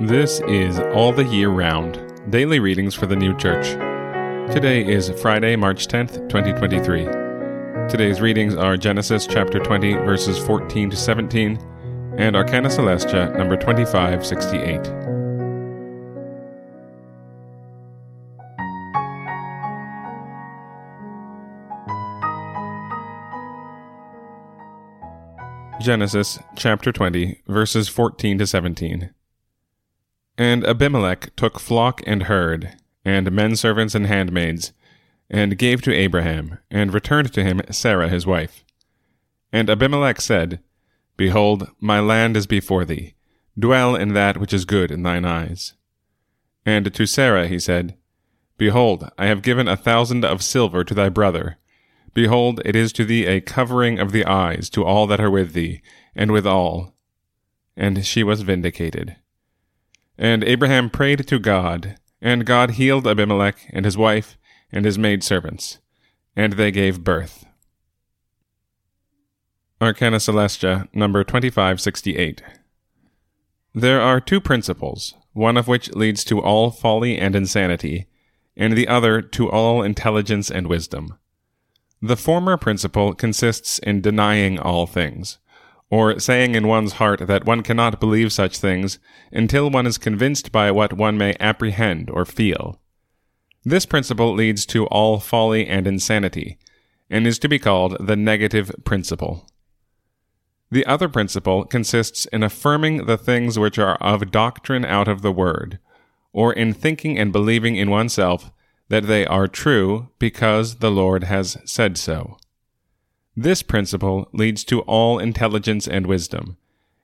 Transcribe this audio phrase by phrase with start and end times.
[0.00, 2.00] This is All the Year Round,
[2.30, 3.66] daily readings for the new church.
[4.50, 7.04] Today is Friday, March 10th, 2023.
[7.86, 11.58] Today's readings are Genesis chapter 20, verses 14 to 17,
[12.16, 14.80] and Arcana Coelestia, number 2568.
[25.82, 29.10] Genesis chapter 20, verses 14 to 17.
[30.40, 34.72] And Abimelech took flock and herd, and men servants and handmaids,
[35.28, 38.64] and gave to Abraham, and returned to him Sarah his wife.
[39.52, 40.60] And Abimelech said,
[41.18, 43.16] Behold, my land is before thee.
[43.58, 45.74] Dwell in that which is good in thine eyes.
[46.64, 47.98] And to Sarah he said,
[48.56, 51.58] Behold, I have given a thousand of silver to thy brother.
[52.14, 55.52] Behold, it is to thee a covering of the eyes to all that are with
[55.52, 55.82] thee,
[56.16, 56.94] and with all.
[57.76, 59.16] And she was vindicated.
[60.20, 64.36] And Abraham prayed to God, and God healed Abimelech and his wife
[64.70, 65.78] and his maidservants,
[66.36, 67.46] and they gave birth.
[69.80, 72.42] Arcana Coelestia, number 2568.
[73.74, 78.06] There are two principles, one of which leads to all folly and insanity,
[78.54, 81.16] and the other to all intelligence and wisdom.
[82.02, 85.38] The former principle consists in denying all things,
[85.90, 88.98] or saying in one's heart that one cannot believe such things
[89.32, 92.80] until one is convinced by what one may apprehend or feel.
[93.64, 96.58] This principle leads to all folly and insanity,
[97.10, 99.46] and is to be called the negative principle.
[100.70, 105.32] The other principle consists in affirming the things which are of doctrine out of the
[105.32, 105.80] Word,
[106.32, 108.52] or in thinking and believing in oneself
[108.88, 112.38] that they are true because the Lord has said so.
[113.36, 116.56] This principle leads to all intelligence and wisdom,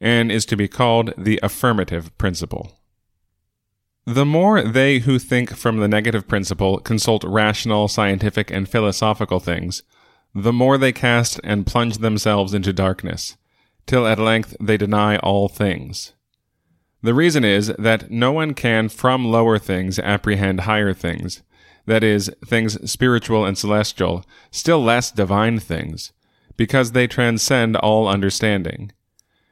[0.00, 2.78] and is to be called the affirmative principle.
[4.06, 9.82] The more they who think from the negative principle consult rational, scientific, and philosophical things,
[10.34, 13.36] the more they cast and plunge themselves into darkness,
[13.86, 16.12] till at length they deny all things.
[17.02, 21.42] The reason is that no one can from lower things apprehend higher things,
[21.86, 26.12] that is, things spiritual and celestial, still less divine things,
[26.62, 28.92] because they transcend all understanding.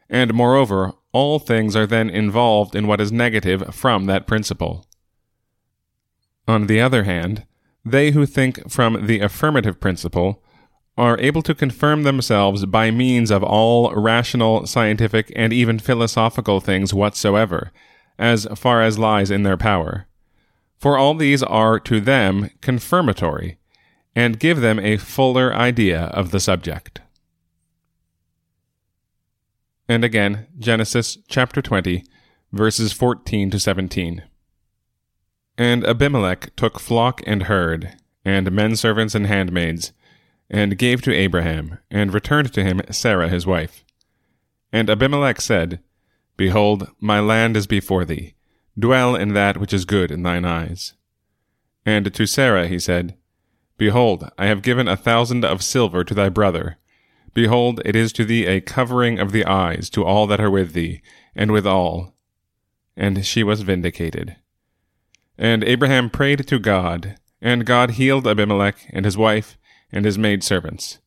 [0.08, 4.86] And moreover, all things are then involved in what is negative from that principle.
[6.46, 7.44] On the other hand,
[7.84, 10.40] they who think from the affirmative principle
[10.96, 16.94] are able to confirm themselves by means of all rational, scientific, and even philosophical things
[16.94, 17.72] whatsoever,
[18.20, 20.06] as far as lies in their power
[20.80, 23.58] for all these are to them confirmatory,
[24.14, 27.00] and give them a fuller idea of the subject.
[29.88, 32.04] And again, Genesis chapter 20,
[32.52, 34.22] verses 14 to 17.
[35.58, 39.92] And Abimelech took flock and herd, and men servants and handmaids,
[40.48, 43.84] and gave to Abraham, and returned to him Sarah his wife.
[44.72, 45.80] And Abimelech said,
[46.36, 48.34] Behold, my land is before thee
[48.78, 50.94] Dwell in that which is good in thine eyes.
[51.84, 53.16] And to Sarah he said,
[53.80, 56.76] Behold, I have given a thousand of silver to thy brother.
[57.32, 60.74] Behold, it is to thee a covering of the eyes to all that are with
[60.74, 61.00] thee,
[61.34, 62.14] and with all.
[62.94, 64.36] And she was vindicated.
[65.38, 69.56] And Abraham prayed to God, and God healed Abimelech and his wife
[69.90, 70.98] and his maidservants,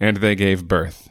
[0.00, 1.10] and they gave birth.